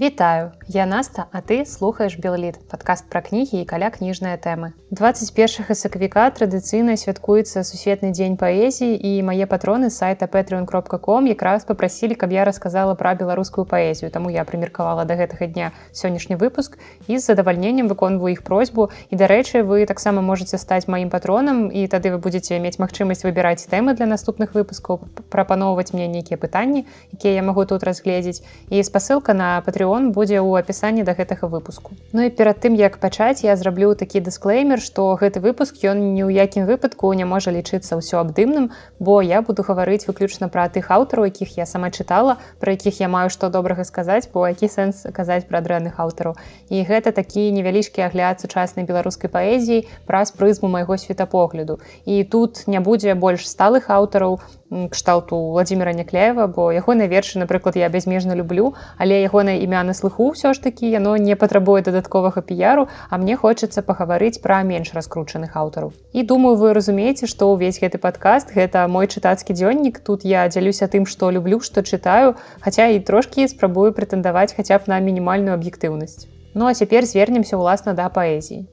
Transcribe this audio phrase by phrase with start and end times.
[0.00, 4.76] Вітаю я Наста а ты слухаеш белліт падкаст пра кнігі і каля кніжныя тэмы.
[4.92, 12.12] 21 сакавіка традыцыйна святкуецца сусветны дзень паэзіі і мае патроны сайта patreon кропка.com якраз попрасілі
[12.12, 14.10] каб я рассказала пра беларускую паэзію.
[14.12, 16.76] Таму я прымеркавала да гэтага дня сённяшні выпуск
[17.08, 18.90] і з задавальненнем выконваю іх просьбу.
[19.08, 23.64] І дарэчы вы таксама можете стаць маім патронам і тады вы будете мець магчымасць выбіраць
[23.64, 26.84] тэмы для наступных выпускаў прапаноўваць мне нейкія пытанні
[27.16, 28.44] якія я магу тут разгледзець.
[28.68, 31.94] І спасылка на патрыон Patreon будзе ў апісанні да гэтага выпуску.
[32.12, 36.26] Ну і перад тым як пачаць я зраблю такі дысклеймер, што гэты выпуск ён ні
[36.26, 40.90] ў якім выпадку не можа лічыцца ўсё абдымным, бо я буду гаварыць выключна пра тых
[40.90, 45.06] аўтараў, якіх я сама чытала, пра якіх я маю што добрага сказаць, бо які сэнс
[45.14, 46.34] казаць пра дрэнных аўтараў.
[46.66, 51.78] І гэта такі невялічкі агляд сучаснай беларускай паэзіі праз прызму майго светапогляду.
[52.04, 54.42] І тут не будзе больш сталых аўтараў,
[54.90, 60.28] кшталту владимира някляева бо ягоныя вершы напрыклад я бязмежна люблю але ягонае імя на слыху
[60.32, 65.56] ўсё ж такі яно не патрабуе дадатковага піяру а мне хочацца пагаварыць пра менш раскручаных
[65.56, 65.92] аўтараў.
[66.12, 70.86] І думаю вы разумееце што ўвесь гэты падкаст гэта мой чытацкі дзённік тут я дзялюся
[70.86, 76.30] тым што люблю што чытаю хаця і трошкі спрабую прэтэндаваць хаця б на мінімальную аб'ектыўнасць.
[76.54, 78.64] Ну а цяпер звернемся ўласна да паэзіі.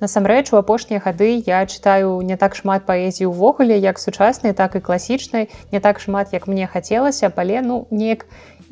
[0.00, 4.80] Насамрэч у апошнія гады я чытаю не так шмат паэзіі ўвогуле як сучаснай так і
[4.80, 8.24] класічнай не так шмат як мне хацелася але ну неяк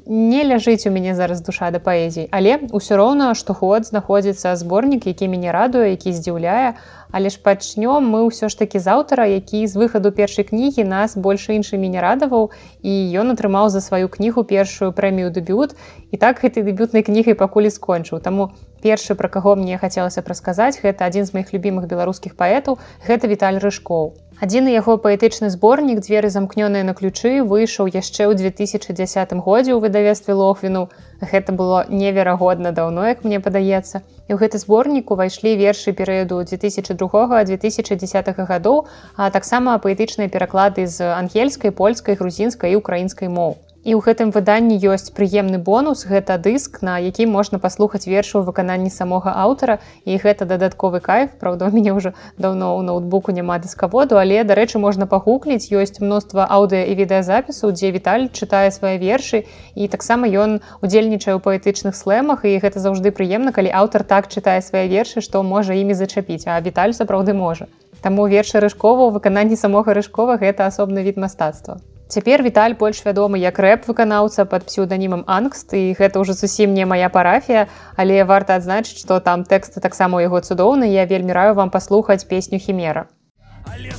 [0.09, 5.29] не ляжыць у мяне зараз душа да паэзіі але ўсё роўна штогод знаходзіцца зборнік які
[5.29, 6.73] мяне радуе які здзіўляе
[7.11, 11.17] але ж пачнём мы ўсё ж такі з аўтара які з выхаду першай кнігі нас
[11.17, 12.51] больш іншымі не радаваў
[12.83, 12.93] і
[13.23, 15.75] ён атрымаў за сваю кнігу першую прэмію дэбют
[16.13, 18.53] і так гэтай дэбютнай кнігай пакуль скончыў таму
[18.85, 23.61] першы пра каго мне хацелася прасказаць гэта адзін з маіх любімых беларускіх паэтаў гэта віталь
[23.65, 29.79] рыжкоў Адзіны яго паэтычны зборнік дзверы замкнёныя на ключы выйшаў яшчэ ў 2010 годзе ў
[29.83, 30.83] выдавестве лохвіну.
[31.19, 34.07] Гэта было неверагодна даўно, як мне падаецца.
[34.29, 38.85] І ў гэты зборнік увайшлі вершы перыяду 2002-2010 гадоў,
[39.17, 43.57] а таксама паэтычныя пераклады з ангельскай, польскай, грузінскай і украінскай моў.
[43.87, 48.51] І ў гэтым выданні ёсць прыемны бонус гэта дыск на які можна паслухаць вершу ў
[48.51, 49.77] выкананні самога аўтара.
[50.03, 51.37] І гэта дадатковы кайф.
[51.39, 52.11] Праўда у мяне ўжо
[52.43, 55.71] даўно ў ноутбуку няма дыскаводу але дарэчы можна пагугліць.
[55.71, 59.47] Ёсць мноства аўдыа і відэазапісу дзе віталь чытае свае вершы.
[59.79, 62.43] І таксама ён удзельнічае ў паэтычных слэмах.
[62.51, 66.51] І гэта заўжды прыемна калі аўтар так чытае свае вершы што можа імі зачапіць.
[66.51, 67.71] А віталь сапраўды можа.
[68.03, 71.79] Таму вершы рыжкова ў выкананні самога рыжкова гэта асобны від мастацтва
[72.09, 76.89] Цяпер Віталь больш вядомы як рэп выканаўца под псеўданімам ангст і гэта ўжо зусім не
[76.89, 77.69] моя парафія,
[78.01, 82.25] але варта адзначыць, што там тэксты таксама у яго цудоўны, я вельмі раю вам паслухаць
[82.25, 83.13] песню хімера.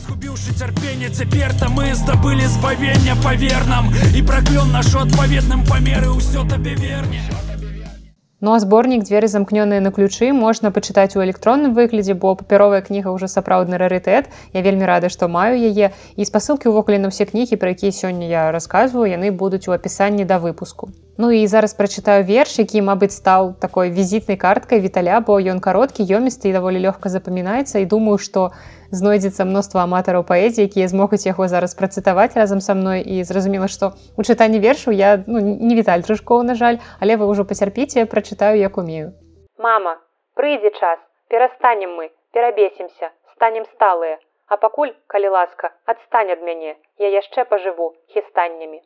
[0.09, 6.73] Згубіўшы цярпенне цяпер там мы здабылі збавення павернам і праклён наш адпаведным памеры ўсё табе
[6.81, 7.21] верне.
[8.41, 13.11] Ну а зборнік дзверы замкнёныя на ключы можна пачытаць у электронным выглядзе, бо папяровая кніга
[13.11, 14.31] ўжо сапраўдны рарытэт.
[14.55, 18.31] Я вельмі рада, што маю яе і спасылкі ўвогуле на ўсе кнігі, пра якія сёння
[18.31, 20.93] я расказваю, яны будуць у апісанні да выпуску.
[21.19, 26.07] Ну і зараз прачытаю верш, які, мабыць, стаў такой візітнай карткай віталя, бо ён кароткі,
[26.07, 27.83] ёмісты і даволі лёгка запамінаецца.
[27.83, 28.55] І думаю, што,
[28.91, 33.03] знойдзецца мноства аматараў паэзіі якія змогуць яго зараз працытаваць разам са мной.
[33.03, 37.29] І зразумела што у чытанні вершу я ну, не віталь трышкоў на жаль але вы
[37.29, 39.13] ўжо пацярпіце прачытаю як умею.
[39.57, 39.99] Мама
[40.39, 44.17] прыйдзе час перастанем мы перабесімся станем сталыя.
[44.47, 48.81] А пакуль калі ласка адстань ад мяне я яшчэ пажыву хістаннямі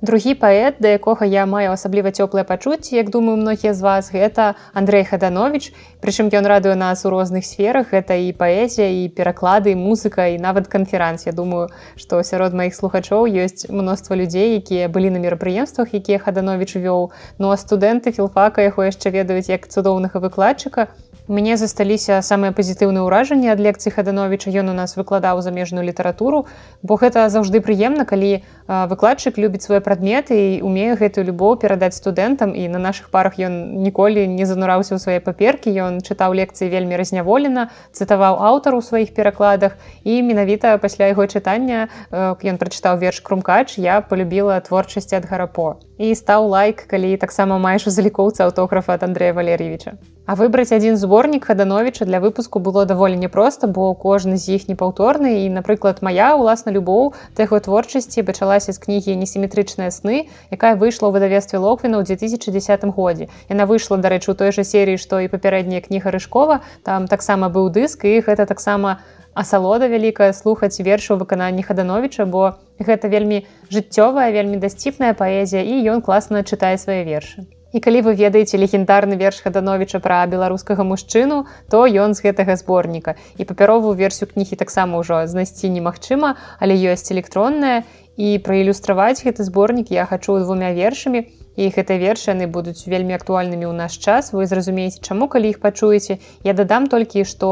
[0.00, 4.54] Другі паэт, да якога я маю асабліва цёплае пачуцці, як думаю, многія з вас гэта
[4.70, 5.74] Андрей Хаданович.
[5.98, 10.70] Прычым ён радуе нас у розных сферах, гэта і паэзія і пераклады, музыка і нават
[10.70, 11.26] канферанс.
[11.26, 16.78] Я думаю, што сярод маіх слухачоў ёсць мноства людзей, якія былі на мерапрыемствах, якія Хаданович
[16.78, 17.10] вёў.
[17.42, 20.94] Ну а студэнты філфака яго яшчэ ведаюць як цудоўнага выкладчыка,
[21.28, 26.46] мяне засталіся самыя пазітыўныя ўражанні ад лекцыі хадановича ён у нас выкладаў замежную літаратуру.
[26.82, 32.56] Бо гэта заўжды прыемна калі выкладчык любіць свае прадметы і умее гэтую любоў перадаць студэнтам.
[32.56, 35.72] І на наших парах ён ніколі не занураўся ў свае паперкі.
[35.72, 39.76] Ён чытаў лекцыі вельмі разняволена цытаваў аўтар у сваіх перакладах.
[40.04, 46.14] І менавіта пасля яго чытання ён прачытаў верш крумкач я полюбіла творчасці ад гарапо і
[46.14, 49.98] стаў лайк калі таксама маеш у залікоўца аўтографа ад Андрея валерьевича
[50.28, 55.30] А выбраць адзін зборнік хадановича для выпуску было даволі непроста, бо кожны з іх непаўторны
[55.44, 61.16] і напрыклад моя уласна любоў таго творчасці пачалася з кнігі несіметрычныя сны, якая выйшла ў
[61.16, 63.32] выдавестве локвіна ў 2010 годзе.
[63.48, 67.72] Яна выйшла дарэчы у той жа серыі, што і папярэдняя кніга рыжкова там таксама быў
[67.72, 69.00] дыск і гэта таксама
[69.34, 73.44] асалода вялікая слухаць вершы ў выкананні хадановіча бо гэта вельмі
[73.74, 77.46] жыццёвая вельмі дасціпная паэзія і ён класна чытае свае вершы.
[77.72, 83.14] І калі вы ведаеце легендарны верш хадановіча пра беларускага мужчыну то ён з гэтага зборніка.
[83.36, 87.84] І папяровую версію кнігі таксама ўжо знайсці немагчыма але ёсць электронная.
[88.18, 91.28] І праілюстраваць гэты зборнік я хачу двумя вершамі
[91.58, 94.30] і гэтыя вершы яны будуць вельмі актуальнымі ў наш час.
[94.36, 96.18] Вы зразумееце чаму калі іх пачуеце.
[96.50, 97.50] Я дадам толькі што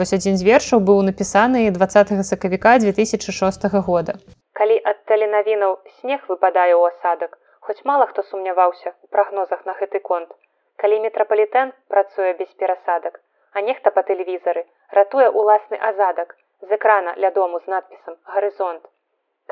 [0.00, 4.16] вось адзін з вершаў быў напісаны 20 сакавіка 2006 года.
[4.60, 10.04] Калі ад таленавінаў снег выпадае ў асадак хоць мала хто сумняваўся ў прагнозах на гэты
[10.10, 10.30] конт.
[10.82, 13.22] Калі метрапалітэн працуе без перасадак
[13.54, 14.62] а нехта па тэлевізары
[14.98, 16.34] ратуе уласны азадак
[16.68, 18.88] з экрана ля дому з надпісам гарызонт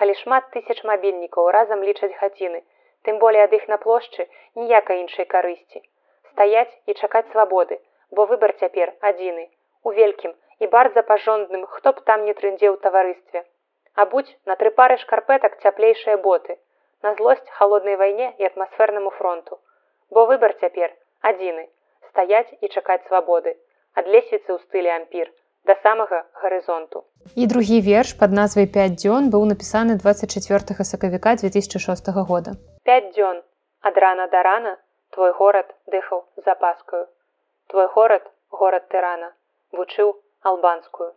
[0.00, 2.61] калі шмат тысяч мабільнікаў разам лічаць гадзіны
[3.06, 4.28] тым болей ад іх на плошчы
[4.60, 5.82] ніякай іншай карысці.
[6.32, 7.78] Стаяць і чакаць свабоды
[8.16, 9.49] бо выбар цяпер адзіны
[9.88, 10.32] у вялікім
[10.64, 13.44] і бардза пажондным хто б там не трындзеў таварыстве.
[13.94, 16.56] А будь на тры пары шкарпетак цяплейшыя боты
[17.02, 19.60] на злосць холоднай вайне і атмасфернаму фронту.
[20.10, 20.93] Бо выбар цяпер
[21.31, 21.69] адзіны
[22.10, 23.56] стаяць і чакаць свабоды
[23.96, 25.32] ад лесвіцы ў стылі ампір
[25.64, 27.04] да самага гарызонту.
[27.34, 33.37] І другі верш под назвай 5 дзён быў напісаны 24 сакавіка 2006 года 5 дзён.
[33.88, 34.70] Ад рана да рана
[35.14, 37.06] твой горад дыхаў запаскаю.
[37.69, 39.29] Твой горад горад тырана
[39.70, 40.11] вучыў
[40.50, 41.14] албанскую.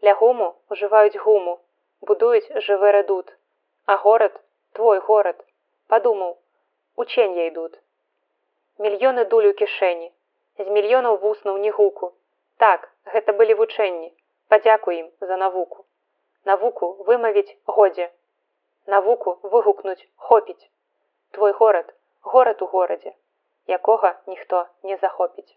[0.00, 1.54] Ля гуму ужываюць гуму
[2.00, 3.36] будуюць жывы рэдут.
[3.84, 4.40] А горад
[4.72, 5.44] твой горад
[5.88, 6.38] падумаў
[6.96, 7.78] учэнья ідут?
[8.78, 10.08] Мільёны дулю кішэні
[10.58, 12.14] з мільёнаў вуснуў не гуку
[12.56, 14.14] так гэта былі вучэнні.
[14.48, 15.84] Падзякуй ім за навуку.
[16.48, 18.08] Навуку вымавіць годзе.
[18.86, 20.64] Навуку выгукнуць хопіць
[21.34, 21.94] твой горад
[22.32, 23.12] горад у горадзе
[23.78, 25.50] якога ніхто не захопіць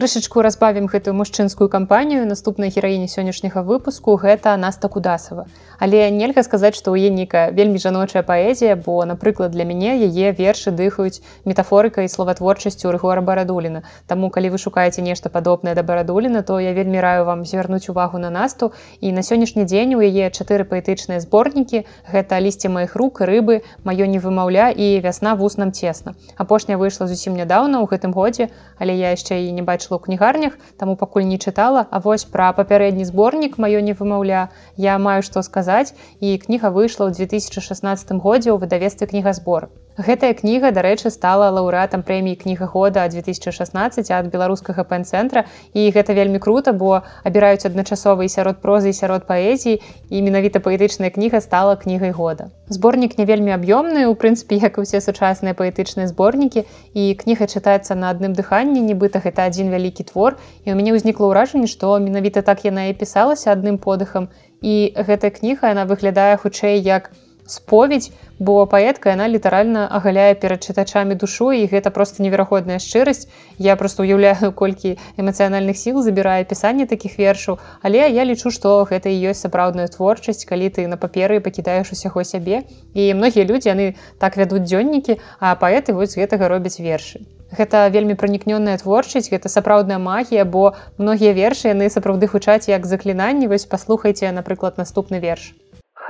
[0.00, 4.16] крышачку разбавім гэтую мужчынскую кампанію наступнай гераіне сённяшняга выпуску.
[4.16, 5.44] Гэта наста кудасава.
[5.76, 10.32] Але нельга сказаць што ў е нейкая вельмі жаночая паэзія бо напрыклад для мяне яе
[10.32, 13.84] вершы дыхаюць метафорыкай словатворчасцю рыгора барадуліна.
[14.08, 18.16] Таму калі вы шукаеце нешта падобнае да барадуліна то я вельмі раю вам звярнуць увагу
[18.16, 18.72] на насту
[19.04, 21.84] і на сённяшні дзень у яе чатыры паэтычныя зборнікі.
[22.08, 27.36] Гэта лісце маіх рук рыбы маё не вымаўля і вясна вуснам цесна апошняя выйшла зусім
[27.36, 28.48] нядаўна ў гэтым годзе
[28.80, 31.86] але я яшчэ і не бачыла у кнігарнях таму пакуль не чытала.
[31.90, 34.50] А вось пра папярэдні зборнік маё не вымаўля.
[34.76, 35.94] Я маю што сказаць.
[36.20, 39.70] І кніга выйшла ў 2016 годзе ў выдавестве кнігазбор
[40.00, 45.44] Гэтая кніга дарэчы стала лаўрэатам прэміі кніга года 2016 ад беларускага пэн-цэнтра.
[45.76, 49.76] І гэта вельмі круто бо абіраюць адначасова і сярод прозы і сярод паэзіі.
[50.08, 52.48] І менавіта паэтычная кніга стала кнігай года.
[52.72, 56.64] Зборнік не вельмі аб'ёмны у прынцыпе як і ўсе сучасныя паэтычныя зборнікі.
[56.96, 60.40] І кніга чытаецца на адным дыханні нібыта гэта адзін вялікі твор.
[60.64, 64.32] І у мяне ўзнікла ўражанне што менавіта так яна і пісалася адным подыхам.
[64.64, 67.12] І гэтая кніга яна выглядае хутчэй як
[67.50, 73.28] споведь бо паэтка яна літаральна агаляе перад чытачамі душу і гэта просто неверагодная шчырасць.
[73.58, 79.12] Я просто уяўляю колькі эмацыянальных сіл забірае пісанне такіх вершаў але я лічу што гэта
[79.12, 82.62] і ёсць сапраўдная творчасць калі ты на паперы пакідаеш усяго сябе.
[82.94, 87.20] І многія людзі яны так вядуць дзённікі а паэты вось гэтага робяць вершы.
[87.58, 93.50] Гэта вельмі пранікнёная творчасць гэта сапраўдная магія бо многія вершы яны сапраўды гучаць як заклінанні.
[93.50, 95.52] Вось паслухайце напрыклад наступны верш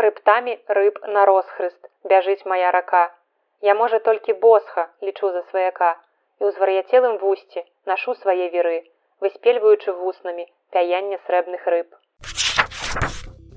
[0.00, 3.12] хрыбтамі рыб на росхрыст бяжыць моя рака.
[3.60, 5.90] Я можа толькі босха лічу за сваяка
[6.40, 8.80] і ў звар'яцелым вусці нашу свае веры
[9.20, 11.92] выспельваючы вуснамі пяяння срэбных рыб.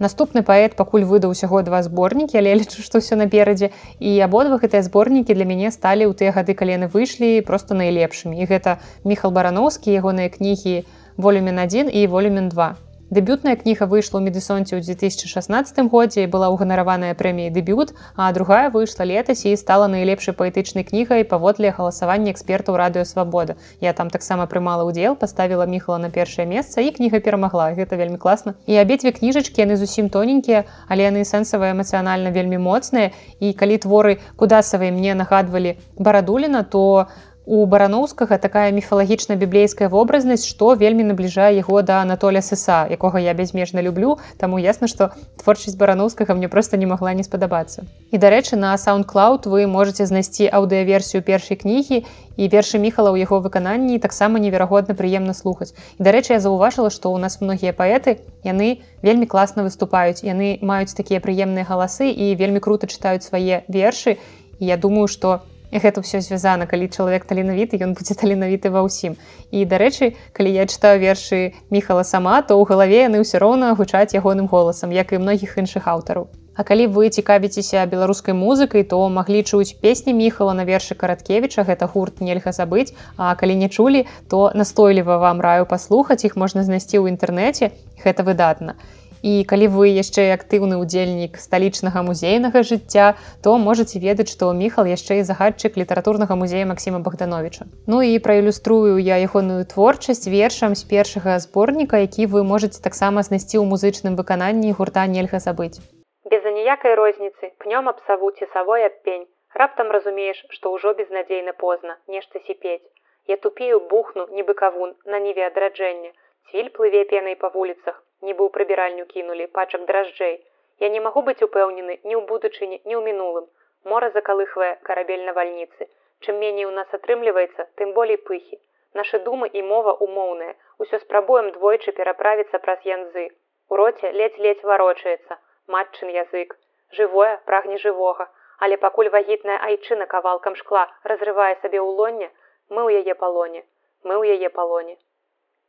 [0.03, 3.71] Наступны паэт пакуль выдаў усяго два зборнікі але лічу што ўсё наперадзе.
[4.03, 8.35] І абодва гэтыя зборнікі для мяне сталі ў тыя гады калены выйшлі просто найлепшымі.
[8.35, 10.83] І гэта міхал барановскі ягоныя кнігі
[11.15, 12.73] волюмен 1 і волюмен 2
[13.13, 18.73] Дэбютная кніга выйшла ў медысонце ў 2016 годзе і была ўганараваная прэміяй дэбют, а другая
[18.73, 23.53] выйшла летась і стала найлепшай паэтычнай кнігай паводле галасавання экспертаў радыёвабода.
[23.85, 27.69] Я там таксама прымала ўдзел, паставіла міхала на першае месца і кніга перамагла.
[27.77, 28.57] Гэта вельмі класна.
[28.65, 33.13] І абедзве кніжачкі яны зусім тоненькія, але яны сэнсавыя эмацыянальна вельмі моцныя.
[33.37, 37.13] І калі творы кудасавыя мне нагадвалі барадуліна, то,
[37.45, 43.33] у бараноўскага такая міфалагічна біблейская вобразнасць што вельмі набліжае яго да анатоля сыса якога я
[43.35, 45.11] бязмежна люблю таму ясна што
[45.43, 47.83] творчасць бараноўскага мне просто не магла не спадабацца.
[48.11, 52.03] І дарэчы на саундклауд вы можете знайсці аўдыаверсію першай кнігі
[52.37, 55.75] і вершы міхала ў яго выкананні таксама неверагодна прыемна слухаць.
[55.99, 60.95] І дарэчы я заўважыла што ў нас многія паэты яны вельмі класна выступаюць яны маюць
[60.95, 64.15] такія прыемныя галасы і вельмі круто чытаюць свае вершы.
[64.59, 66.65] І я думаю што і гэта ўсё звязана.
[66.69, 69.17] Калі чалавек таленавіты ён будзе таленавіты ва ўсім.
[69.49, 74.13] І дарэчы калі я чытаю вершы міхала сама то ў галаве яны ўсё роўна гучаць
[74.13, 76.29] ягоным голасам як і многіх іншых аўтараў.
[76.53, 81.89] А калі вы цікавіцеся беларускай музыкай то маглі чуць песні міхала на вершы караткевіча гэта
[81.89, 87.01] гурт нельга забыць А калі не чулі то настойліва вам раю паслухаць іх можна знайсці
[87.01, 87.73] ў інтэрнэце.
[88.05, 88.77] Гэта выдатна
[89.23, 95.23] і калі вы яшчэ актыўны ўдзельнік сталічнага музейнага жыцця, то можете ведаць, што міхал яшчэ
[95.23, 97.65] і загадчык літаратурнага музея Масіма Богдановича.
[97.87, 103.57] Ну і праілюструю я ягоную творчасць вершам з першага зборніка, які вы можете таксама знайсці
[103.57, 105.79] ў музычным выкананні гурта нельга забыць.
[106.27, 109.25] Без аніякай розніцы пнём аб саву цесавой аб пень.
[109.53, 112.83] Раптам разумееш, што ўжо безнадзейна позна, нешта сіпець.
[113.27, 116.11] Я тупею бухну, нібы кавун, на ніве адраджэння.
[116.49, 120.35] Цвіль плыве пенай па вуліцах, нібы ў прыбіральню кінулі пачак дражджэй.
[120.83, 123.45] Я не магу быць упэўнены ні ў будучыні ні ў мінулым.
[123.91, 125.89] Мора закалыхвае карабель на вальніцы
[126.23, 128.59] чым меней у нас атрымліваецца тым болей пыхі.
[128.99, 133.25] Нашы думы і мова умоўныя усё спрабуем двойчы пераправіцца праз янзы.
[133.69, 135.39] У роце ледзь ледзь варочаецца.
[135.75, 136.55] Матчын язык.
[136.97, 138.29] Жывое прагне жывога.
[138.63, 142.29] Але пакуль вагітная айчына кавалкам шкла разрывае сабе ў лонне
[142.69, 143.65] мы ў яе палоне.
[144.03, 144.95] Мы ў яе палоне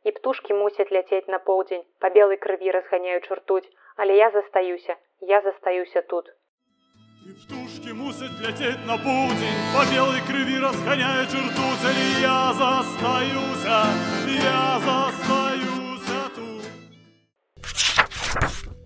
[0.05, 5.41] і птушки мусяць ляцець на поўдзень па белой крыві разганяючы ртуть але я застаюся я
[5.41, 6.25] застаюся тут.
[7.43, 13.79] Птушки мусяць ляцець на поўдзень па белой крыві разганяючы ртуть але я застаюся
[14.49, 15.34] я застаюся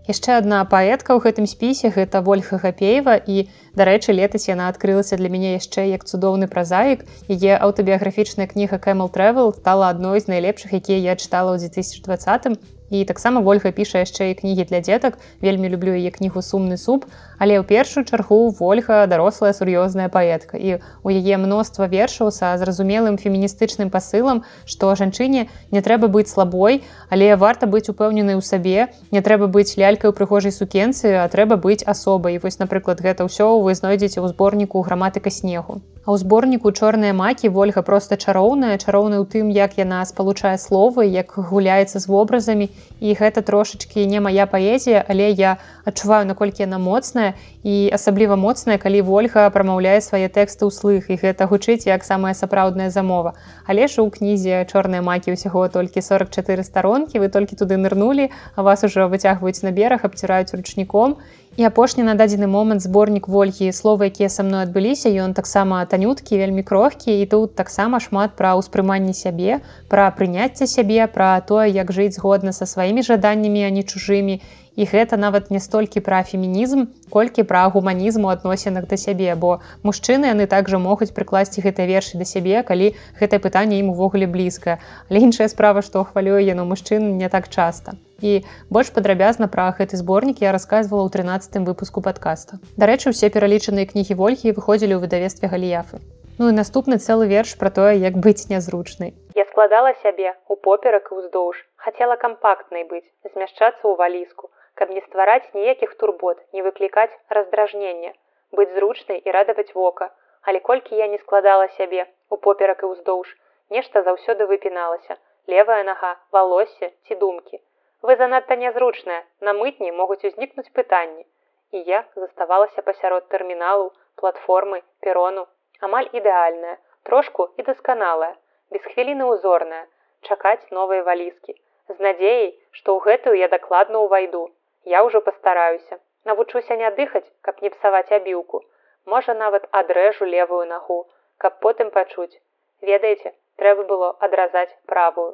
[0.10, 3.16] яшчэ одна паэтка ў гэтым спісе гэта ольга гапеева.
[3.22, 3.46] І
[3.78, 7.06] дарэчы летась яна адкрылася для мяне яшчэ як цудоўны празаік.
[7.30, 12.58] Яе аўтабіяграфічная кніга кэмл travel стала адной з найлепшых якія я чытала ў 2020
[12.90, 15.22] і таксама ольга піша яшчэ і кнігі для дзетак.
[15.46, 17.06] Вельмі люблю яе кнігу сумны суп
[17.40, 20.60] але ў першую чаргу ольга дарослая сур'ёзная паэтка.
[20.60, 26.84] І у яе мноства вершаў са зразумелым феміністычным пасылам што жанчыне не трэба быць слабой
[27.10, 31.56] але варта быць упэўненай у сабе не трэба быць лялькай у прыгожай сукенцы а трэба
[31.56, 32.38] быць асобай.
[32.44, 37.52] Вось напрыклад гэта ўсё вы знойдзеце ў зборніку граматыка снегу А ў зборніку чорныя макі
[37.54, 42.68] ольга проста чароўная чароўная ў тым як яна спалучае словы як гуляецца з вобразамі.
[43.00, 47.29] І гэта трошачки не моя паэзія але я адчуваю наколькі яна моцная
[47.64, 52.90] і асабліва моцная калі ольга прамаўляе свае тэксты ўслых і гэта гучыць як самая сапраўдная
[52.90, 53.34] замова.
[53.66, 58.64] Але ж у кнізе чорныя макі ўсяго толькі 44 старонкі вы толькі туды нырнулі а
[58.64, 61.18] вас ужо выцягваюць на бераг абціраюць ручніком
[61.60, 66.40] і апошні на дадзены момант зборнік ольгі словы якія са мной адбыліся ён таксама танюткі
[66.40, 69.60] вельмі крохкі і тут таксама шмат пра ўспрыманне сябе
[69.92, 74.40] пра прыняцце сябе пра тое як жыць згодна са сваімі жаданнямі а не чужымі.
[74.80, 79.60] І гэта нават не столькі пра фемінізм колькі пра гуманізм у адносінах да сябе бо
[79.84, 84.80] мужчыны яны также могуць прыкласці гэтай вершы да сябе калі гэтае пытанне ім увогуле блізка
[85.12, 90.00] але іншая справа што хвалюе яно мужчын не так часта і больш падрабязна пра гэты
[90.02, 92.60] зборнік я рассказывала ў 13 выпуску подкаста.
[92.78, 96.04] Дарэчы усе пералічаныя кнігі ольгі выходзілі ў выдавестве галіяфы
[96.40, 101.12] Ну і наступны цэлы верш пра тое як быць нязручнай я складала сябе у поперак
[101.12, 104.48] і ўздоўж хацела кампактнай быць змяшчацца ў валіску
[104.80, 108.12] каб не ствараць ніякіх турбот, не выклікаць раздражнення,
[108.56, 110.08] быць зручнай і радаваць вока,
[110.48, 113.34] але колькі я не складала сябе у поперак і ўздоўж,
[113.78, 115.20] нешта заўсёды выпіналася,
[115.54, 117.60] левая нага, валоссе ці думкі.
[118.02, 121.26] Вы занадта нязручная, на мытні могуць узнікнуць пытанні.
[121.72, 125.48] І я заставалася пасярод тэрміналу, платформы, перону,
[125.80, 128.36] амаль ідэальная, трошку і дасканалая,
[128.72, 129.84] без хвіліны ўзорная,
[130.30, 134.48] чакаць новыя валіскі, з надзеяй, што ў гэтую я дакладна ўвайду,
[134.86, 136.00] Я ўжо пастараюся.
[136.26, 138.62] Навучуся не дыхаць, каб не псаваць абіўку.
[139.06, 141.00] Можа нават адрэжу левую нагу,
[141.38, 142.42] каб потым пачуць.
[142.82, 145.34] Ведаеце, трэба было адразаць правую.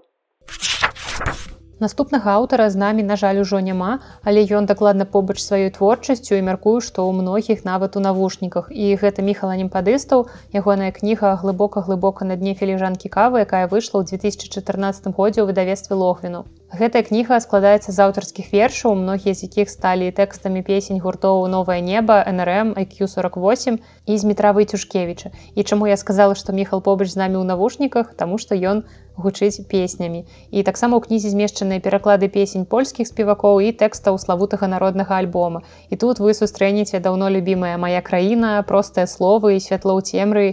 [1.79, 6.45] Наступнага аўтара з намі, на жаль, ужо няма, але ён дакладна побач сваёй творчасцю і
[6.47, 8.71] мяркую, што ў многіх нават у навушніках.
[8.71, 10.23] І гэта міхаланім падыстаў,
[10.55, 16.47] ягоная кніга глыбока-глыбока на дне філіжанкі кавы, якая выйшла ў 2014 годзе ў выдавестве лохвіну.
[16.71, 22.23] Гэтая кніга складаецца з аўтарскіх вершаў, многія з якіх сталі тэкстамі песень гуртоў новае неба,
[22.23, 25.35] нрм, IQ48 і з метравы цюшкевіча.
[25.55, 28.87] І чаму я сказала, што міхал побач з намі ў навушніках, таму што ён
[29.17, 30.23] гучыць песнямі.
[30.51, 35.63] І таксама ў кнізе змешчаныя пераклады песень польскіх спевакоў і тэкстаў славутага народнага альбома.
[35.89, 40.47] І тут вы сустрэнеце даўно любімая мая краіна, простыя словы і святло ў цемры.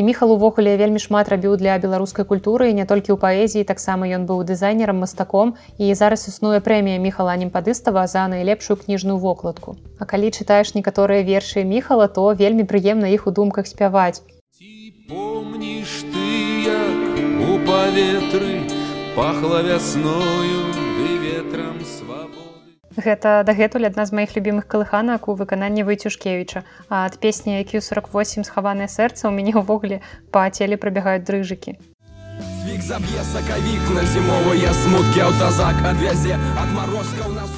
[0.00, 4.24] І міхал увогуле вельмі шмат рабіў для беларускай культуры не толькі ў паэзіі таксама ён
[4.24, 5.52] быў дызайнерам мастаком.
[5.76, 9.76] І зараз існуе прэмія міхала немпадыстава за найлепшую кніжную вокладку.
[10.00, 14.24] А калі чытаеш некаторыя вершы міхала то вельмі прыемна іх у думках спяваць.
[15.12, 16.28] Помніш ты
[16.64, 18.56] як у паветры
[19.12, 20.64] пахла вясною
[20.96, 21.76] ды ветрам
[22.96, 28.90] Гэта дагэтуль адна з маіх любімых калыханак у выкананні выцюшкевіча а ад песні Q48 схаванае
[28.90, 30.02] сэрца ў мяне ўвогуле
[30.34, 31.78] па целе прабягаюць дрыжыкі.
[32.66, 37.49] Вік заб'е сакавік на зімовыя смуткі аўтазак адвязе ад марозкаў на суткі за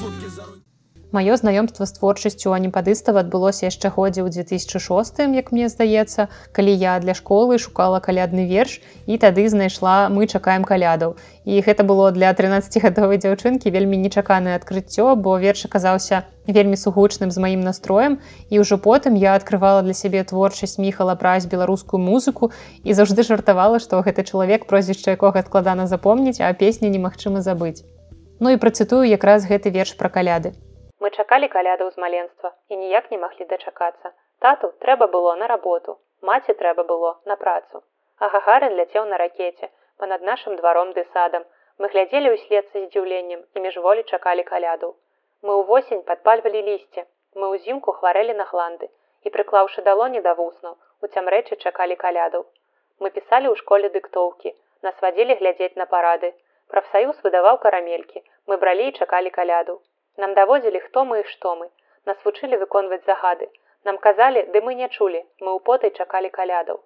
[1.13, 6.25] Маё знаёмства з творчасцю аніпадыстава адбылося яшчэ годзе ў 2006, як мне здаецца,
[6.57, 11.13] калі я для школы шукала калядны верш і тады знайшла мы чакаем калядаў.
[11.45, 17.45] І гэта было для 13гадовай дзяўчынкі вельмі нечаканае адкрыццё, бо верш аказаўся вельмі сугучным з
[17.45, 18.17] маім настроем.
[18.49, 22.49] І ўжо потым я адкрывала для сябе творчасць міхала праць беларускую музыку
[22.81, 27.85] і заўжды жартавала, што гэты чалавек прозвішча якога адкладана запомніць, а песні немагчыма забыць.
[28.41, 30.57] Ну і працытую якраз гэты верш пра каляды.
[31.03, 34.11] Мы чакалі калядаў з маленства і ніяк не маглі дачакацца.
[34.43, 35.97] Тату трэба было на работу,
[36.29, 37.83] маці трэба было на працу.
[38.23, 39.69] А гагарин ляцеў на ракете
[40.03, 41.43] панад нашым дваром ды садам.
[41.81, 44.95] Мы глядзелі ўслед са здзіўленнем і міжволі чакалі каляду.
[45.41, 47.05] Мы ўвосень падпальвалі лісце.
[47.35, 48.91] Мы ўзімку хварэлі на гланды
[49.27, 52.45] і прыклаўшы далоні да вуснаў, у цямрэчы чакалі калядаў.
[53.03, 54.55] Мы пісалі ў школе дыктоўкі,
[54.87, 56.31] нас вадзілі глядзець на парады.
[56.71, 59.81] Прафсаюз выдаваў карамелькі, мы бралі і чакалі каляду.
[60.21, 61.69] Нам даводзілі, хто мы і што мы.
[62.05, 63.49] Нас вучылі выконваць загады.
[63.87, 66.79] Нам казалі, ды мы не чулі, мы ў потай чакалі калядаў.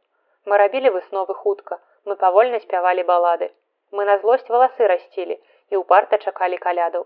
[0.46, 3.51] Мы рабілі высновы хутка, мы павольна спявалі балады.
[3.91, 5.36] Мы на злосць валасы расцілі
[5.72, 7.05] і ўпарта чакалі калядаў.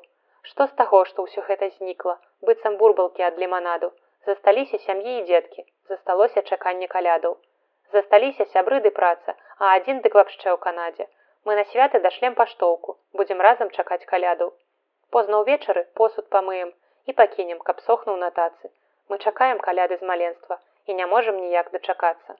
[0.49, 3.91] Што з таго, што ўсё гэта знікла, быццам бурбалкі ад ліманаду.
[4.25, 7.37] Засталіся сям'і і дзеткі, засталося чаканне калядаў.
[7.93, 11.09] Засталіся сябры ды праца, а адзін дык вапшчэ ў канадзе.
[11.45, 14.53] Мы на святы дашлем паштоўку, будзем разам чакаць калядаў.
[15.11, 16.69] Позна ўвечары посуд памыем
[17.11, 18.69] і пакінем, каб сохнуў на тацы.
[19.11, 20.55] Мы чакаем каляды з маленства
[20.87, 22.39] і не можам ніяк дачакацца.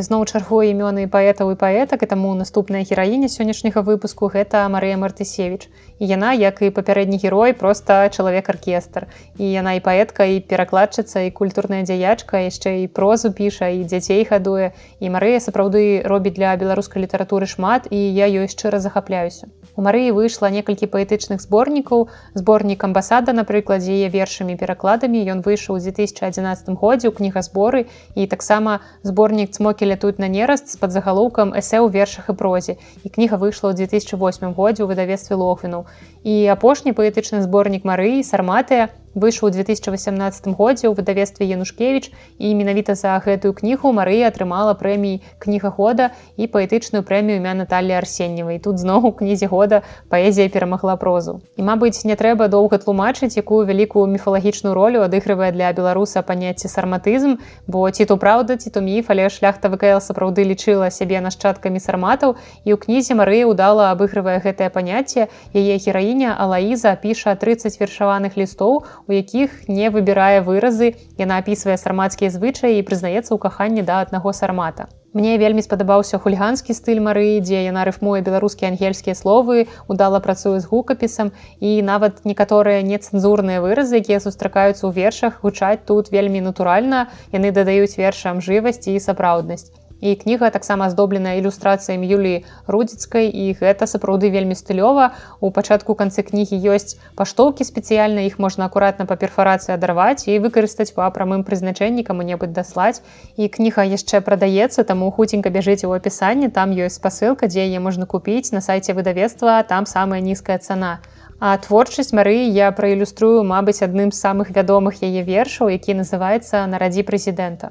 [0.00, 5.70] Ізноў чаргую імёны паэтаў і паэтак і таму наступная гераіня сённяшняга выпуску гэта Марыя Мартысевіч.
[6.02, 9.06] Яна, як і папярэдні герой, проста чалавек аркестр.
[9.38, 14.26] І яна і паэтка і перакладчыца і культурная дзяячка, яшчэ і прозу піша і дзяцей
[14.26, 14.74] гадуе.
[14.98, 19.46] І Марыя сапраўды робіць для беларускай літаратуры шмат і я ёй шчыра захапляюся.
[19.78, 22.10] У Марыі выйшла некалькі паэтычных зборнікаў.
[22.34, 27.86] Зборнік амбасада, напрыклад, яе вершамі перакладамі ён выйшаў у 2011 годзе ў кнігазборы
[28.18, 33.08] і таксама зборнік цмокі лятуюць на нераст з падзагалоўкам эсэ ў вершах і прозе і
[33.08, 35.86] кніга выйшла ў 2008 годзе ў выдавестве лохвіну
[36.22, 42.94] і апошні паэтычны зборнік марыі сарматыя выйшаў у 2018 годзе ў выдавестве янушкевич і менавіта
[42.94, 48.80] за гэтую кнігу марыя атрымала прэміі кніга года і паэтычную прэмію імя Наталлі арсенневай тут
[48.80, 51.40] зноў кнізе года паэзія перамагла прозу.
[51.56, 57.36] І мабыць не трэба доўга тлумачыць якую вялікую міфалагічную ролю адыгрывае для беларуса паняцце сарматызм
[57.66, 62.36] бо ці то праўда ці то міф але шляхта вКл сапраўды лічыла сябе нашчадкамі сарматаў
[62.64, 65.28] і ў кнізе марыя удала абыгрывае гэтае паняцце.
[65.52, 70.94] Яе гераіня алаіза піша 30 вершаваных лістоў у якіх не выбірае выразы.
[71.18, 74.88] Яна апісвае сармацкія звычаі і прызнаецца ў каханні да аднаго сармата.
[75.12, 80.70] Мне вельмі спадабаўся хульганскі стыль марыі дзе яна рыфмуе беларускія ангельскія словы удала працуе з
[80.70, 87.04] гукапісам і нават некаторыя нецэнзурныя выразы якія сустракаюцца ў вершах гучаць тут вельмі натуральна.
[87.36, 89.68] Яны дадаюць вершам жывасці і сапраўднасць
[90.02, 95.14] і кніга таксама аздобленая ілюстрацыямі юліі рудзіцкай і гэта сапраўды вельмі стылёва.
[95.38, 100.90] У пачатку канцы кнігі ёсць паштоўкі спецыяльна іх можна акуратна па перфарацыі адарваць і выкарыстаць
[100.98, 102.98] па прамым прызначэнні каму-небудзь даслаць.
[103.38, 108.10] І кніга яшчэ прадаецца таму хуценька бяжыце ў апісанні там ёсць спасылка дзе яе можна
[108.10, 110.98] купіць на сайце выдавецтва там самая нізкая цана.
[111.38, 117.06] А творчасць марыі я праілюструю мабыць адным з самых вядомых яе вершаў які называецца нарадзі
[117.06, 117.70] прэзідэнта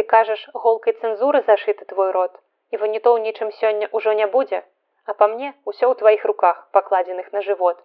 [0.00, 2.36] Ты кажаш, голкай цэнзуры зашыты твой род,
[2.72, 4.60] і ванітоў нічым сёння ўжо не будзе,
[5.04, 7.76] А па мне ўсё ў тваіх руках, пакладзеных на жывот.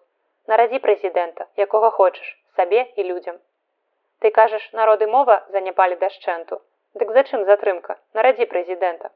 [0.51, 3.43] Нарадзі прэзідэнта, якога хочаш, сабе і людзям.
[4.23, 6.61] Ты кажаш, народы мова заняпалі дашчэнту.
[7.03, 9.11] Дык зачым затрымка, нарадзі прэзідэнта.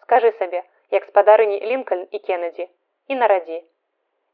[0.00, 0.64] Скажы сабе,
[0.96, 2.70] як спадарыні лінкальн і кеннедзі
[3.12, 3.60] і нарадзі.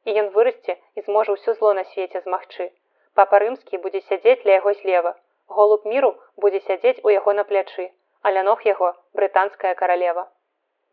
[0.06, 2.70] І ён вырасце і зможа ўсё зло на свеце змагчы.
[3.18, 5.18] Папа рымскі будзе сядзець для яго злева,
[5.58, 6.10] голуб міру
[6.42, 7.86] будзе сядзець у яго на плячы,
[8.28, 10.24] аля ног яго брытанская каралева.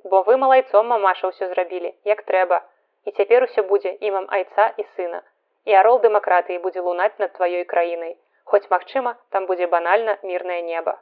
[0.04, 2.62] Бо вы малайцом мамаша ўсё зрабілі, як трэба,
[3.06, 5.22] і цяпер усё будзе імам айца і сына.
[5.70, 10.98] І арол дэмакратыі будзе лунаць над тваёй краінай, хоць магчыма, там будзе банальна мірнае неба.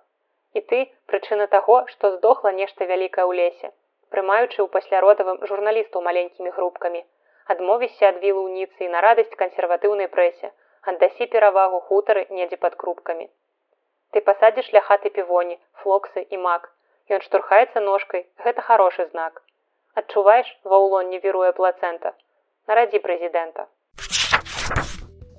[0.54, 0.80] І ты
[1.12, 3.72] прычына таго, што здохла нешта вялікае ў лесе,
[4.16, 7.04] прымаючы ў пасляродавым журналістаў маленькімі групкамі.
[7.56, 10.52] Адмовішся ад вілу ўніцы і на радасць кансерватыўнай прэсе,
[10.92, 13.28] аддасі перавагу хутары недзе пад крупкамі.
[14.14, 16.68] Ты пасадзіш ля хаты півоні, флоксы і мак.
[17.16, 19.40] Ён штурхаецца ножкай, гэта хорошы знак.
[20.02, 22.12] Адчуваеш, ва ўлон не віруе плацэнта.
[22.70, 23.66] Нарадзі прэзідэнта.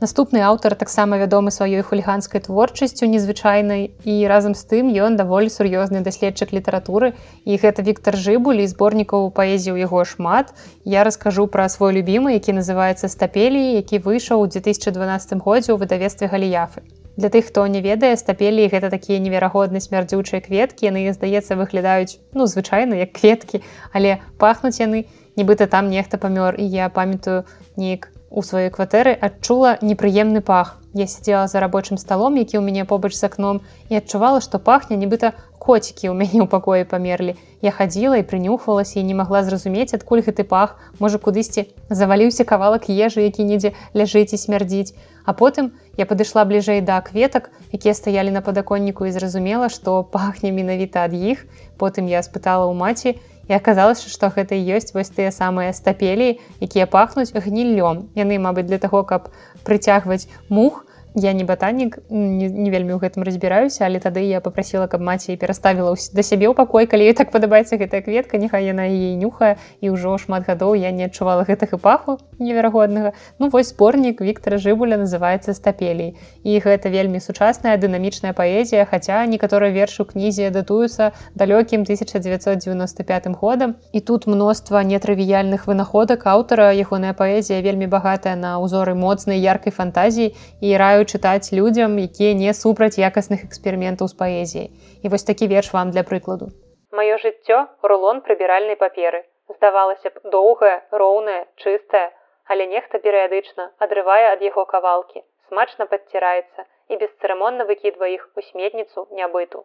[0.02, 6.02] Наступны аўтар таксама вядомы сваёй хуліганскай творчасцю незвычайнай і разам з тым ён даволі сур'ёзны
[6.10, 7.12] даследчык літаратуры
[7.46, 10.50] і гэта Віктор жыбуль і зборнікаў паэзіі ў яго шмат.
[10.96, 16.26] Я раскажу пра свой любімы, які называецца стапелі, які выйшаў у 2012 годзе ў выдавестве
[16.26, 16.82] галіяфы.
[17.16, 22.46] Для тых, хто не ведае стапелі гэта такія неверагодна смярдзючыя кветкі, яны здаецца выглядаюць ну
[22.50, 23.62] звычайна як кветкі,
[23.94, 25.07] але пахнуць яны,
[25.38, 26.59] нібыта там нехта памёр.
[26.59, 27.46] І я памятаю
[27.77, 30.77] нейк у сваёй кватэры адчула непрыемны пах.
[30.92, 34.99] Я сидзела за рабочым сталом, які ў мяне побач з акном і адчувала, што пахне
[34.99, 35.33] нібыта
[35.64, 37.35] коцікі ў мяне ў пакоі памерлі.
[37.62, 42.90] Я хадзіла і прынюхвалася і не магла зразумець, адкуль гэты пах, можа кудысьці заваліўся кавалак
[42.90, 44.99] ежы, які недзе ляжыць і смярдзіць.
[45.25, 50.51] А потым я падышла бліжэй да кветак, якія стаялі на падаконніку і зразумела, што пахне
[50.51, 51.47] менавіта ад іх.
[51.79, 53.16] Потым я спытала ў маці,
[53.48, 56.28] і аказалася што гэта ёсць вось тыя самыя стапелі
[56.64, 59.28] якія пахнуць гніллём яны мабыць для таго каб
[59.68, 64.87] прыцягваць мух я не батанік не, не вельмі ў гэтым разбіраюся але тады я попрасила
[64.87, 69.14] каб маці пераставіла да сябе ў пакой калі так падабаецца гэтая кветка няхай яна яе
[69.14, 73.12] нюхае і ўжо шмат гадоў я не адчувала гэтых і паху неверагоднага.
[73.38, 79.70] Ну вось зборнік Віктора жыбуля называется стапелей і гэта вельмі сучасная дынамічная паэзія хаця некаторыя
[79.70, 83.77] вершы ў кнізе датуюцца далёкім 1995 годам.
[83.92, 90.35] І тут мноства нетрывіяльных вынаходак аўтара ягоная паэзія вельмі багатая на ўзоры моцнай яркай фантазіі
[90.61, 94.68] і раю чытаць людзям, якія не супраць якасных эксперыментаў з паэзіяй.
[95.04, 96.50] І вось такі верш вам для прыкладу.
[96.98, 99.24] Маё жыццё рулон прыбіральнай паперы.
[99.48, 102.08] Здавалася б, доўгае, роўнае, чыстае,
[102.44, 109.06] але нехта перыядычна адрывае ад яго кавалкі, смачна падціраецца і бесцырымонна выкідвае іх у сметніцу
[109.20, 109.64] нябыту.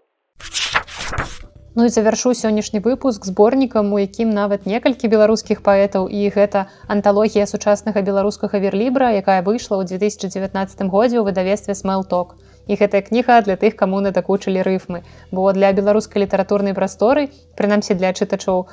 [1.79, 7.45] Ну і завяршу сённяшні выпуск зборнікам, у якім нават некалькі беларускіх паэтаў і гэта анталогія
[7.47, 12.35] сучаснага беларускага верлібра, якая выйшла ў 2019 годзе ў выдавестве смэлток.
[12.67, 15.07] І гэтая кніга для тых, каму надакучылі рыфмы.
[15.31, 18.67] Бо для беларускай літаратурнай прасторы, прынамсі для чытачоў,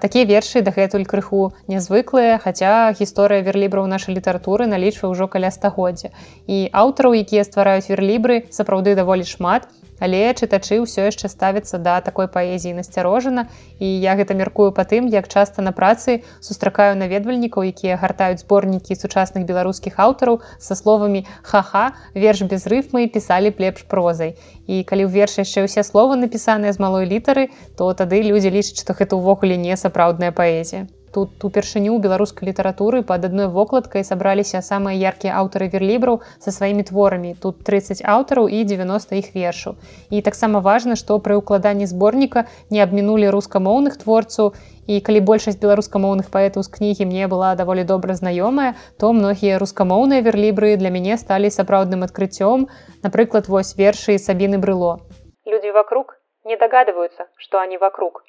[0.00, 6.08] такія вершы дагэтуль крыху нязвыклыя, хаця гісторыя верлібраў нашай літаратуры налічвае ўжо каля стагоддзя.
[6.48, 9.68] І аўтараў, якія ствараюць верлібры, сапраўды даволі шмат,
[10.00, 13.46] Але чытачы ўсё яшчэ ставяцца да такой паэзіі насцярожана
[13.80, 18.98] і я гэта мяркую па тым, як часта на працы сустракаю наведвальнікаў, якія гартаюць зборнікі
[18.98, 24.36] сучасных беларускіх аўтараў са словамі ха-ха, верш без рыфмы пісалі б лепш прозай.
[24.66, 28.84] І калі ў верш яшчэ ўсе словы напісаныя з малой літары, то тады людзі лічаць,
[28.84, 34.98] што гэта ўвогуле не сапраўдная паэзія тут упершыню беларускай літаратуры под адной вокладкай сабраліся самыя
[35.00, 37.30] яркія аўтары верлібраў са сваімі творамі.
[37.44, 39.78] Тут 30 аўтараў і 90 іх вершаў.
[40.12, 42.44] І таксама важна што пры ўкладанні зборніка
[42.76, 44.52] не абмінулі рускамоўных творцаў.
[44.86, 50.20] І калі большасць беларускамоўных паэтаў з кнігі мне была даволі добра знаёмая то многія рускамоўныя
[50.28, 52.68] верлібры для мяне сталі сапраўдным адкрыццём.
[53.08, 55.00] Напрыклад вось вершы сабіны брыло.
[55.48, 58.22] Люди вокруг не догадываются что они вокруг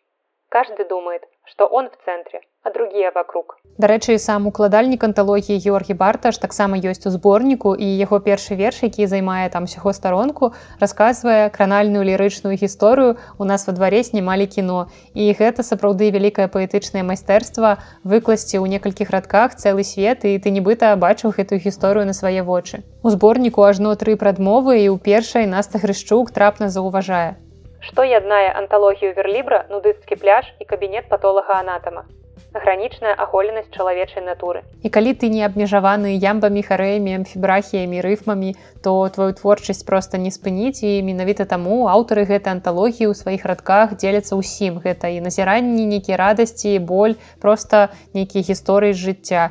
[0.50, 3.58] каждый думает что он в центре а другие вокруг.
[3.78, 9.08] Дарэчы, сам укладальнік анталогіі Георгі Барташ таксама ёсць у зборніку і яго першы верш, які
[9.08, 14.92] займае там сяго старонку, расказвае кранальную лірычную гісторыю у нас во дваре снімалі кіно.
[15.14, 20.92] І гэта сапраўды вялікае паэтычнае майстэрства выкласці ў некалькіх радках цэлы свет і ты нібыта
[21.00, 22.84] бачыў гэтую гісторыю на свае вочы.
[23.00, 27.47] У зборніку ажно тры прадмовы і ў першай наста грышчук трапна заўважае.
[27.82, 32.06] Што яднае анталогію верлібра, нудысцкі пляж і кабінет патолага анатама
[32.54, 34.64] гранічная аголенасць чалавечай натуры.
[34.84, 40.82] І калі ты не абмежаваны ямбамі харэямі амфібрахіямі рыфмамі, то твою творчасць проста не спыніць
[40.82, 46.18] і менавіта таму аўтары гэтай анталогіі ў сваіх радках дзеляцца ўсім гэта і назіранні нейкія
[46.18, 49.44] радасці боль просто нейкія гісторыі з жыцця.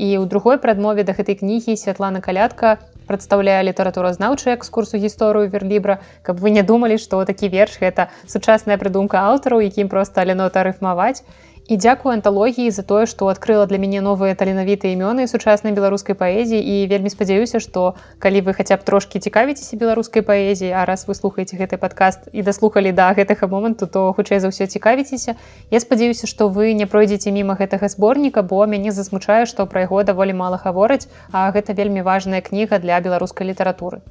[0.00, 6.38] І ў другой прадмове да гэтай кнігі святлана калядка прадстаўляе літаратуразнаўчую экскурсу гісторыю верлібра, каб
[6.38, 11.26] вы не думалі, што такі верш гэта сучасная прыдумка аўтараў, якім проста аленота рыфмаваць
[11.70, 16.58] і дзякую анталогіі за тое што адкрыла для мяне новыя таленавітыя імёны сучаснай беларускай паэзіі.
[16.58, 21.14] І вельмі спадзяюся што калі вы хаця б трошкі цікавіцеся беларускай паэзіі а раз вы
[21.14, 25.38] слухаеце гэты падкаст і даслухалі да гэтага моманту то хутчэй за ўсё цікавіцеся.
[25.70, 30.02] Я спадзяюся што вы не пройдзеце міма гэтага зборніка бо мяне засмучае што пра яго
[30.02, 34.02] даволі мала гавораць а гэта вельмі важная кніга для беларускай літаратуры.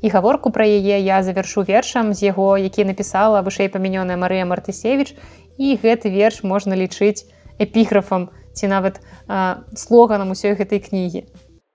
[0.00, 5.12] І гаворку пра яе я завяршу вершам з яго які напісала вышэй памянёная Марыя мартысевич
[5.60, 7.28] і гэты верш можна лічыць
[7.64, 8.96] эпіграфам ці нават
[9.28, 11.20] а, слоганам усёй гэтай кнігі.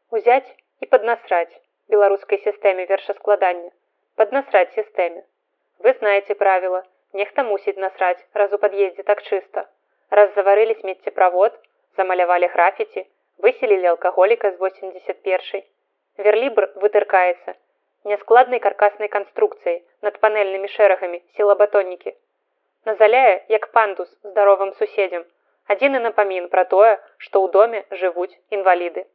[0.10, 0.50] Узяць
[0.82, 1.54] і паднасраць
[1.94, 3.70] беларускай сістэме вершаскладання.
[4.18, 5.22] Паднасраць сістэме.
[5.86, 6.82] Вы знаете правіла
[7.22, 9.68] нехта мусіць насраць раз у пад'ездзе так чыста.
[10.10, 11.54] Раз заварылі смеццеправод
[11.98, 13.06] замалявалі графіці
[13.46, 15.64] выселілі алкаголіка з 81
[16.26, 17.56] верлібр вытыркаецца.
[18.10, 22.14] Няскладнай каркаснай канструкцыяй над панельнымі шэрагамі сілабатонікі.
[22.86, 25.24] Назаляе, як пандус здаровым суседзям,
[25.74, 29.06] адзіны напамін пра тое, што ў доме жывуць інваліды.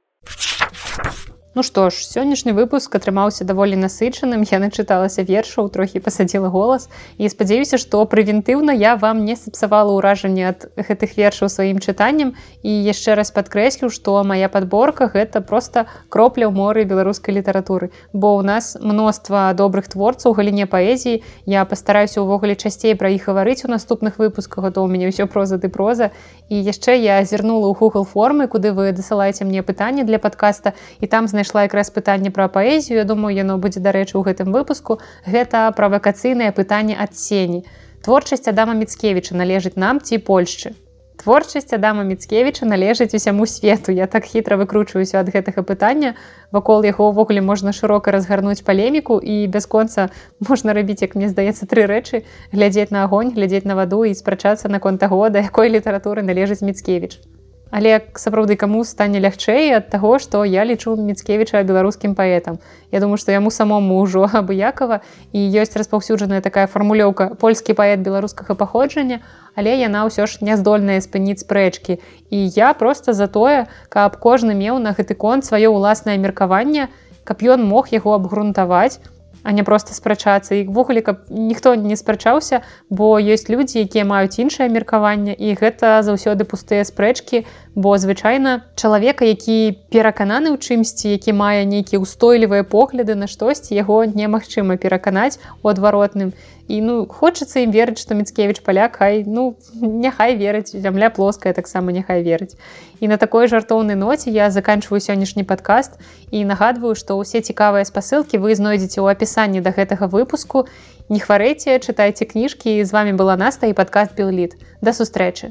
[1.52, 4.46] Ну што ж сённяшні выпуск атрымаўся даволі насычаным.
[4.46, 6.86] Я начыталася вершаў трохі пасадзіла голас.
[7.18, 12.38] І спадзяюся што прэвентыўна я вам не сапсавала ўражанне ад гэтых вершаў сваім чытаннем.
[12.62, 17.90] І яшчэ раз падкрэслю што моя подборка гэта просто кропля ў моры беларускай літаратуры.
[18.14, 21.18] Бо ў нас мноства добрых творцаў галіне паэзіі.
[21.50, 25.58] Я пастараюся ўвогуле часцей пра іх гаварыць у наступных выпусках то ў мяне ўсё проза
[25.58, 26.14] ты проза.
[26.46, 31.10] І яшчэ я азірнула ў google формы куды вы дасылаеце мне пытанне для подкаста і
[31.10, 33.00] там знайшла знайшла якраз пытанне пра паэзію.
[33.00, 35.00] Я думаю яно будзе дарэчы ў гэтым выпуску.
[35.24, 37.64] Гэта правакацыйнае пытанне ад сені.
[38.04, 40.76] Творчасць адама міцкевіча належыць нам ці польшчы?
[41.16, 43.88] Творчасць адама міцкевіча належыць усяму свету.
[43.88, 46.12] Я так хітра выкручваюся ад гэтага пытання.
[46.52, 50.12] Вакол яго ўвогуле можна шырока разгарнуць палеміку і бясконца
[50.44, 52.24] можна рабіць як мне здаецца тры рэчы.
[52.52, 57.39] Глядзець на агонь глядзець на ваду і спрачацца наконт таго да якой літаратуры належыць міцкевіч
[57.70, 62.58] Але сапраўды каму стане лягчэй ад таго, што я лічу міцкевіча беларускім паэтам.
[62.90, 65.00] Я думаю, што яму самому ўжо абыякова
[65.32, 69.22] і ёсць распаўсюджаная такая фармулёўка польскі паэт беларускага паходжання,
[69.54, 72.02] але яна ўсё ж не здольная спыніць спрэчкі.
[72.30, 76.90] І я проста за тое, каб кожны меў на гэты конт сваё ўласнае меркаванне,
[77.22, 78.98] каб ён мог яго абгрунтаваць,
[79.42, 80.54] а не просто спрачацца.
[80.54, 86.02] І ввогуле каб ніхто не спрачаўся бо ёсць людзі якія маюць іншае меркаванне і гэта
[86.02, 93.14] заўсёды пустыя спрэчкі бо звычайна чалавека які перакананы ў чымсьці які мае нейкія ўстойлівыя погляды
[93.14, 96.32] на штосьці яго немагчыма пераканаць у адваротным
[96.70, 99.22] і ну хочацца ім верыць што міцкевіч паляк хай.
[99.26, 99.44] Ну
[99.82, 102.54] няхай верыць зямля плоская таксама няхай верыць
[103.00, 105.98] і на такой жартоўнай ноце я заканчваю сённяшні падкаст
[106.30, 110.66] і нагадваю што ўсе цікавыя спасылкі вы знойдзеце ў апісанні да гэтага выпуску.
[111.10, 112.78] Не хварэйце чытайце кніжкі.
[112.84, 115.50] З вами была наста і падкаст белліт да сустрэчы